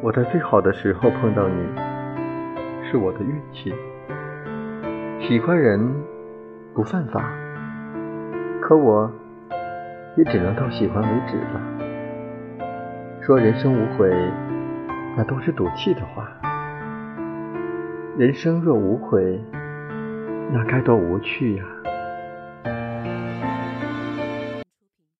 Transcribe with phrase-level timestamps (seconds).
[0.00, 1.56] 我在最好的时候碰到你
[2.88, 3.74] 是我的运气。
[5.20, 5.80] 喜欢人
[6.72, 7.32] 不犯法
[8.60, 9.10] 可我
[10.16, 11.60] 也只能到喜欢为止了。
[13.20, 14.08] 说人生无悔
[15.16, 16.32] 那都是赌气的话。
[18.16, 19.40] 人生若无悔
[20.52, 21.77] 那该多无趣呀。